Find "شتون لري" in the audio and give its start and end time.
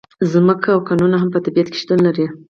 1.83-2.25